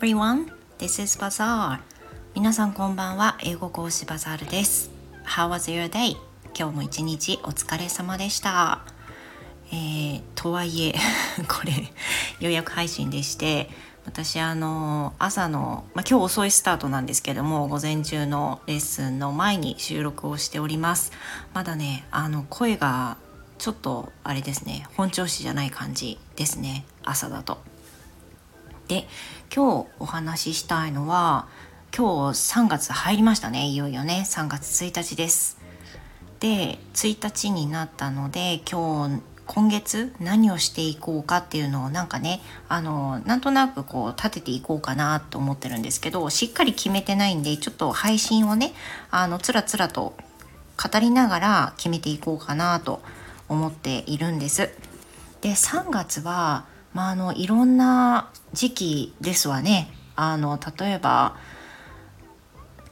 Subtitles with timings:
[0.00, 1.78] everyone, this is Bazaar.
[2.34, 4.90] 皆さんこんばんは、英語講師バザールです。
[5.26, 6.16] How was your day?
[6.58, 8.80] 今日も一日お疲れ様でした。
[9.70, 10.94] えー、とはいえ
[11.46, 11.92] これ
[12.40, 13.68] 予約配信でして
[14.06, 21.12] 私あの朝の、まあ、今日遅いスタートなんですけども午前中のレッスンの前に収録をしております
[21.52, 23.18] まだねあの声が
[23.58, 27.58] ちょっとあれですね本調子じゃない感じですね朝だと
[28.90, 29.06] で
[29.54, 31.46] 今日お話ししたいのは
[31.96, 33.66] 今日3月入りましたね。
[33.66, 34.24] いよいよね。
[34.26, 35.58] 3月1日です。
[36.40, 48.72] で1日になったので今日今月何をしていこうかっていうのをなんかねあのなんとなくこう立てていこうかなと思ってるんですけどしっかり決めてないんでちょっと配信をね
[49.12, 50.14] あのつらつらと
[50.82, 53.02] 語りながら決めていこうかなと
[53.48, 54.68] 思っているんです。
[55.42, 59.92] で3月はまあ、あのいろんな時期ですわね。
[60.16, 61.36] あの例えば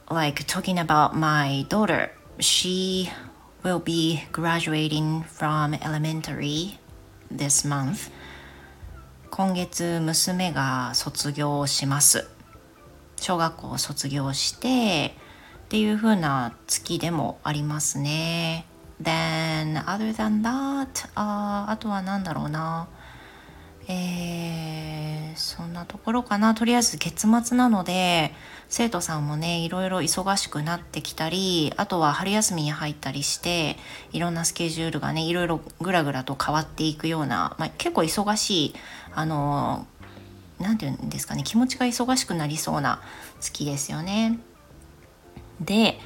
[0.09, 2.09] like talking about my daughter
[2.39, 3.07] she
[3.63, 6.79] will be graduating from elementary
[7.31, 8.09] this month
[9.29, 12.27] 今月娘が卒業します
[13.17, 15.13] 小学校を卒業して
[15.65, 18.65] っていう風な月でもありますね
[19.01, 22.87] then other than that ああとは何だろうな
[23.87, 28.33] えー、そんなところかなとりあえず月末なので
[28.67, 33.77] 生徒さんもねいろいろ忙しくなってきたりあとは春休みに入ったりして
[34.11, 38.75] いろんなスケジュールがねいろいろぐらぐらと変わっていくような、まあ、結構忙しい
[39.15, 39.87] あの
[40.59, 43.01] 何て言うんですかね気持ちが忙しくなりそうな
[43.39, 44.37] 月ですよね。
[45.61, 45.97] で、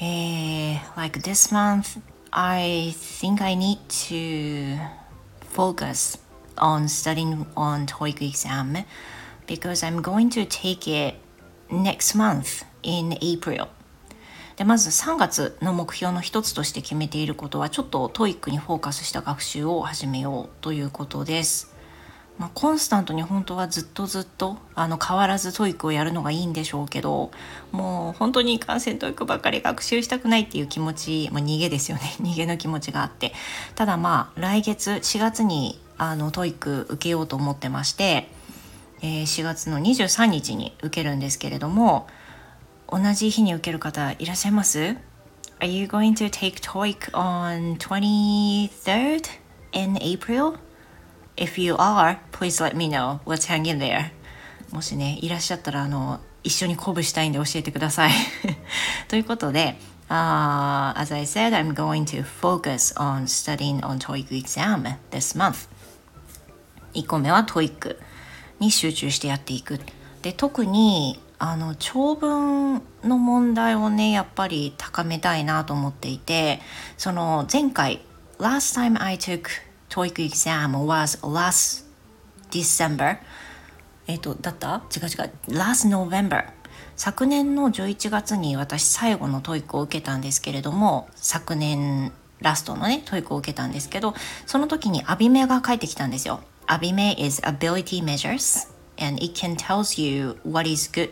[0.00, 4.78] えー、like this month I think I need to
[5.52, 6.20] focus
[6.56, 8.84] on studying on TOEIC exam
[9.46, 11.16] because I'm going to take it
[11.70, 13.68] next month in April.
[14.56, 21.74] でまず3月の目標の一つとして決めていることはちょっと TOEIC にフォーカスした学習を始めようということです。
[22.40, 27.30] まあ、コンスタントに本当はずっとずっとあの変わらず TOEIC をやるのがいいんでしょうけど
[27.70, 32.02] もう本当に感染 TOEIC ばっかり学習したくないっていう気持ち、まあ、逃げですよね。
[32.20, 33.34] 逃げの気持ちがあって。
[33.74, 38.26] ただまあ来月4月にあの TOEIC 受けようと思ってまして、
[39.02, 42.06] えー、4月の23日に受けるんですけれども
[42.88, 44.96] 同じ日に受ける方いらっしゃいます
[45.60, 49.28] Are you going to take TOEIC on 23rd
[49.72, 50.56] in April?
[51.36, 53.20] If you are, please let me know.
[53.26, 54.10] Let's hang in there.
[54.72, 58.12] もしね、いらっしゃったら、あの、一緒に鼓舞したいんで教えてください。
[59.08, 59.76] ということで、
[60.08, 65.68] uh, as I said, I'm going to focus on studying on TOEIC exam this month.
[66.94, 67.96] 1個目は TOEIC
[68.58, 69.80] に集中してやっていく。
[70.22, 76.60] で特にあの長文の問題をねやっぱり高めたいなと思っていて
[76.98, 78.02] その前回
[78.38, 79.44] last time I took
[79.88, 81.86] TOEIC exam was last
[82.50, 83.16] December
[84.06, 84.82] えっとだった？
[84.94, 85.56] 違う違う。
[85.56, 86.44] last November
[86.96, 94.14] 昨年の11月に私最後の TOEIC を受けたんですけれども昨年ラストのね TOEIC を受けたんですけど
[94.44, 96.40] その時にアビメが返ってきたんですよ。
[96.70, 98.66] Abime is ability measures
[98.96, 101.10] and it can tells you what is good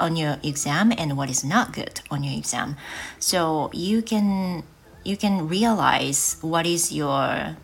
[0.00, 2.76] on your exam and what is not good on your exam.
[3.20, 4.64] So you can
[5.04, 7.56] you can realize what is your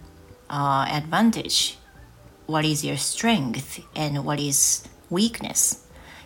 [0.49, 1.77] uh, advantage,
[2.47, 5.81] what is your strength, and what is weakness.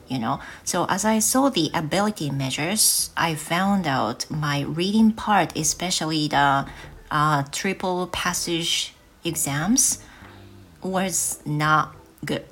[0.09, 5.57] You know, so as I saw the ability measures, I found out my reading part,
[5.57, 6.67] especially the
[7.11, 9.99] uh, triple passage exams,
[10.91, 11.89] was not
[12.25, 12.43] good.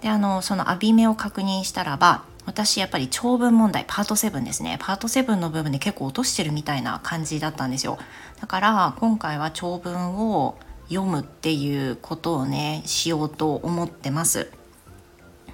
[0.00, 4.78] であのそのアビメを確認したらば私やっぱり長文問題パート7ですね。
[4.80, 7.98] パート7の部分で結構落としてるみたいな感じだったんですよ。
[8.40, 10.56] だから今回は長文を
[10.88, 14.50] 読むっていうことをねしようと思ってます。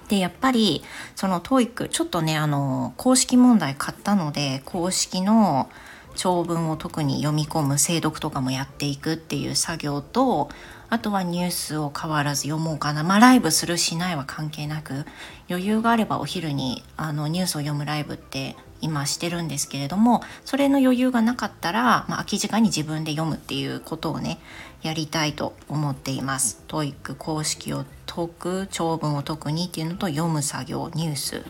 [0.07, 0.83] でやっぱり
[1.15, 5.69] その TOEIC ちょっとねあの公式問題買ったので公式の
[6.15, 10.49] 長文を特に読み込む精読とかもやっていくっていう作業と
[10.89, 15.05] あとはニュースを変わらず読もうかなまあライブするしないは関係なく
[15.49, 24.39] 余裕があればお昼にあのニュースを読むライブって今してるんですけれどもそれの余裕がなかったら、まあ、空き時間に自分で読むっていうことをね
[24.83, 26.61] やりたいと思っています。
[26.67, 31.45] TOEIC 公式を解く長文を解くにっていうのと読む作業ニュース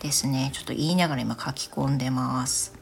[0.00, 2.74] ですねちょっと言いながら今書き込んでます。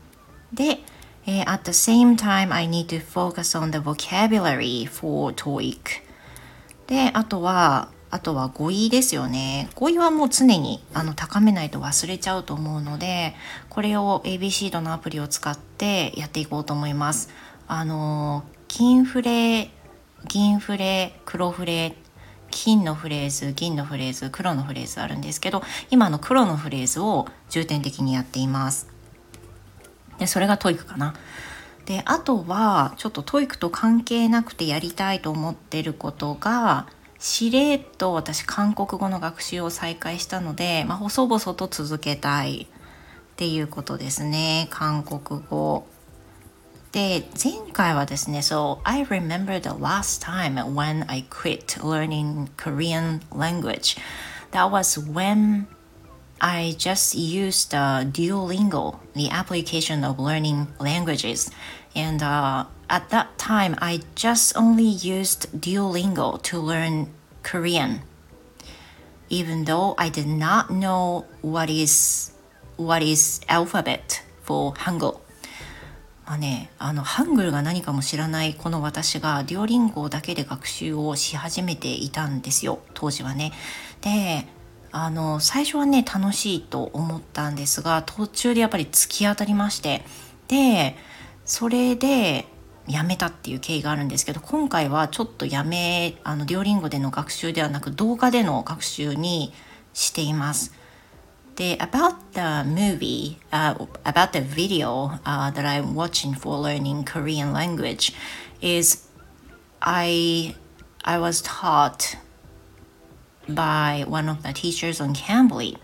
[0.53, 0.81] で
[1.27, 6.03] at the same time, I need to focus on the vocabulary for TOEIC.
[6.87, 9.69] で、あとは、あとは語彙ですよね。
[9.75, 13.35] 語彙はもう常にあの高めないと忘れちゃうと思うので
[13.69, 17.29] これを ABC のアプリを使ってやっていこうと思います。
[17.67, 19.69] あの金フレ
[20.29, 21.97] 銀フレ黒フレ
[22.53, 28.94] 金のフレーズ銀のフレーズ黒のフレーズあるんですけど今の黒のフレーズを重点的にやっています。
[30.19, 31.15] でそれが TOEIC かな。
[31.87, 36.87] であとはちょっと TOEIC と関係なくてやりたいと思ってることが
[37.19, 44.69] しれっと私韓国語の学習を再開したので、まあ、細々と続けたいっていうことですね。
[44.71, 45.87] 韓国語。
[46.93, 53.99] で前回はですね So I remember the last time when I quit learning Korean language.
[54.53, 55.67] That was when
[56.45, 61.51] I just used uh, Duolingo, the application of learning languages.
[61.97, 67.09] And uh, at that time, I just only used Duolingo to learn
[67.43, 68.03] Korean.
[69.31, 72.33] Even though I did not know what is
[72.77, 75.21] what is alphabet for Hangul.
[76.27, 83.53] まあね、あのハングルが何かも知らないこの私がデュオリンゴだけで学習をし始めていたんですよ当時はね。
[84.03, 84.47] で
[84.97, 90.05] あの最初はね楽しいと思ったんですが途中でやっぱり突き当たりまして
[90.47, 90.95] で
[91.45, 92.47] それで
[92.87, 99.53] やめたっていう経緯があるんですけど今回はちょっとやめあのデュオリンゴでの学習ではなく動画での学習に
[99.95, 100.73] しています。
[101.57, 103.75] で about the movie、uh,
[104.05, 108.13] about the video、uh, that I'm watching for learning Korean language
[108.61, 109.09] is
[109.81, 110.55] I
[111.03, 112.17] I was taught
[113.49, 115.77] by one of the teachers on Cambly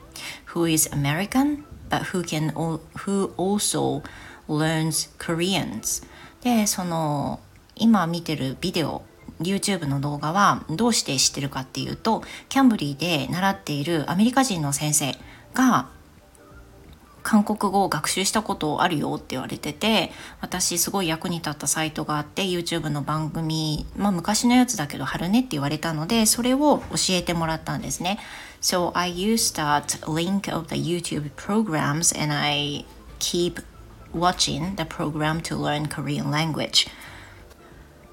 [0.55, 2.51] who is American but who can
[3.05, 4.03] who also
[4.49, 6.07] learns Koreans
[6.43, 7.41] でその
[7.77, 9.03] 今見てるビデオ
[9.41, 15.15] YouTube の動画はどうして知ってるかっていうとキャンブリーで習っているアメリカ人の先生
[15.55, 15.89] が
[17.23, 28.19] 韓国語を学習したことあるよって言われてて私すごい役に立ったサイトがあって YouTube の番組まあ昔のやつだけど貼るねって言われたのでそれを教えてもらったんですね。
[28.61, 32.85] So I use that link of the YouTube programs and I
[33.19, 33.63] keep
[34.13, 36.89] watching the program to learn Korean language.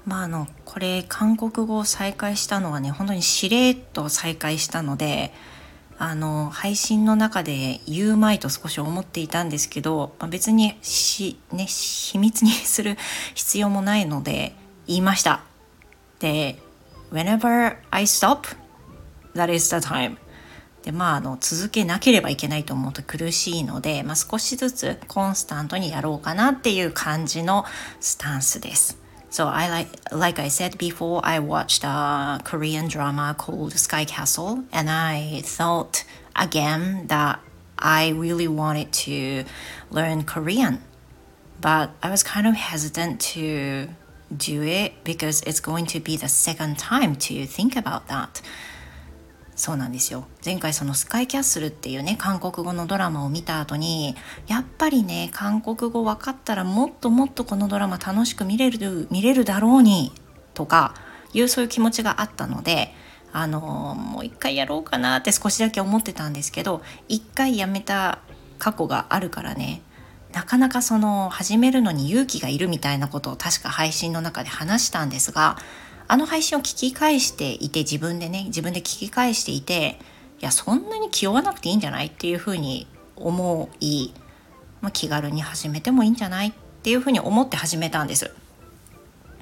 [0.06, 5.32] まああのこれ韓国語を再開したのはね本当にしれっと再開したので
[6.00, 12.96] あの配信の中で言うまいと少し思っていたんですけど、まあ、別にし、ね、秘密にする
[13.34, 14.54] 必要もないので
[14.86, 15.42] 言いました。
[16.20, 16.56] で、
[17.10, 18.42] whenever I stop,
[19.34, 20.16] that is the time.
[20.84, 27.64] でまあ、あの続けなければいけないと思うと苦しいので、まあ、少しずつコンスタントにやろうかなっていう感じの
[27.98, 29.07] スタンスです。
[29.30, 34.88] So I like like I said before, I watched a Korean drama called Sky Castle, and
[34.88, 36.04] I thought
[36.34, 37.40] again that
[37.78, 39.44] I really wanted to
[39.90, 40.82] learn Korean,
[41.60, 43.88] but I was kind of hesitant to
[44.34, 48.40] do it because it's going to be the second time to think about that.
[49.58, 50.24] そうなんですよ。
[50.44, 54.14] 前回そのスカイキャッスルっていうね韓国語のドラマを見た後に
[54.46, 60.12] やっぱりね韓国語分かったらもっともっとこのドラマ楽しく見れる見れるだろうに
[60.54, 60.94] とか
[61.34, 62.94] いうそういう気持ちがあったので
[63.32, 63.60] あの
[63.96, 68.20] もう一回やろうかなって少しだけ思ってたんですけど一回やめた
[68.60, 69.82] 過去があるからね
[70.32, 75.58] なかなかその始めるのに勇気がいるみたいなことを確か配信の中で話したんですが
[76.08, 79.98] あの配信を聞き返していて自分でね自分で聞き返していて
[80.40, 84.10] いやそんなに気負わなくていいんじゃないっていうふうに思い、
[84.80, 88.30] まあ、気軽に始めてもいいんじゃないっていうふうに思って始めたんです。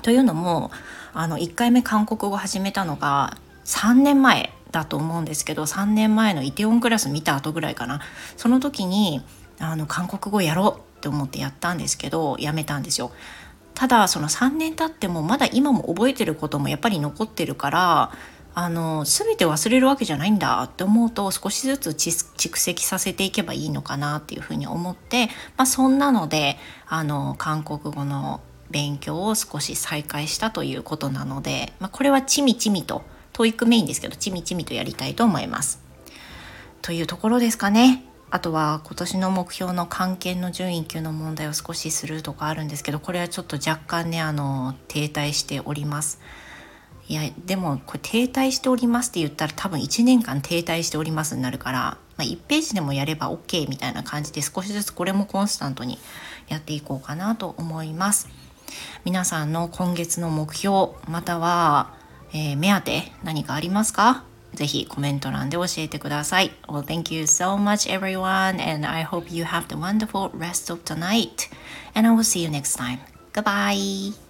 [0.02, 0.70] というのも
[1.14, 8.00] あの1回目韓国語始めたのが3年前だと思うんですけど3年前のイテウォンクラス見た後ぐらいかな
[8.36, 9.22] その時に
[9.58, 13.10] あの韓国語やろうって思ってやったんですけどやめたんですよ。
[13.76, 18.12] ただその3年経ってもまだ今も覚えてることもやっぱり残ってるから
[18.54, 25.26] あの全て忘れるわけじゃないんだって思うと少しずつ蓄積させていけばいいのかなっていうふうに思って、
[25.58, 26.56] まあ、そんなので
[26.88, 28.40] あの韓国語の
[28.70, 33.02] 勉強を少し再開したということなので、まあ、これはちみちみと
[33.34, 35.80] TOEIC メインですけどちみちみとやりたいと思います。
[36.80, 38.05] というところですかね。
[38.30, 46.20] あとは今年の目標の関係の準位級の問題を少しするとかあるんですけどこれはちょっと若干ねあの停滞しております。
[47.08, 56.00] いやでもこれ停滞しておりますって言ったら多分1年間停滞しておりますになるから、まあ、1ページでもやれば OK みたいな感じで少しずつこれもコンスタントに
[56.48, 58.28] やっていこうかなと思います。
[59.04, 61.94] 皆さんの今月の目標または、
[62.32, 64.24] えー、目当て何かありますか？
[64.55, 66.51] ぜひコメント欄で教えてください。
[66.67, 70.95] Well, thank you so much everyone and I hope you have the wonderful rest of the
[70.95, 71.49] night
[71.95, 72.99] and I will see you next time.
[73.33, 74.24] Goodbye!